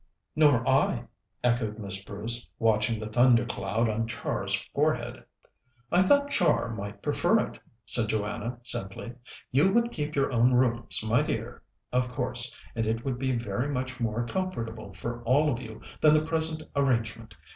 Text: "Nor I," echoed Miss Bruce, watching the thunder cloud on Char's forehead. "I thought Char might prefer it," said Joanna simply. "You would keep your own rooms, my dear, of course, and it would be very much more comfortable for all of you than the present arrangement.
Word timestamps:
"Nor 0.35 0.67
I," 0.67 1.05
echoed 1.43 1.77
Miss 1.77 2.03
Bruce, 2.03 2.49
watching 2.57 2.99
the 2.99 3.05
thunder 3.05 3.45
cloud 3.45 3.87
on 3.87 4.07
Char's 4.07 4.55
forehead. 4.73 5.23
"I 5.91 6.01
thought 6.01 6.31
Char 6.31 6.73
might 6.73 7.03
prefer 7.03 7.37
it," 7.47 7.59
said 7.85 8.07
Joanna 8.09 8.57
simply. 8.63 9.13
"You 9.51 9.71
would 9.73 9.91
keep 9.91 10.15
your 10.15 10.31
own 10.33 10.53
rooms, 10.53 11.03
my 11.05 11.21
dear, 11.21 11.61
of 11.93 12.09
course, 12.09 12.57
and 12.75 12.87
it 12.87 13.05
would 13.05 13.19
be 13.19 13.37
very 13.37 13.69
much 13.71 13.99
more 13.99 14.25
comfortable 14.25 14.91
for 14.91 15.21
all 15.21 15.51
of 15.51 15.61
you 15.61 15.81
than 16.01 16.15
the 16.15 16.25
present 16.25 16.63
arrangement. 16.75 17.35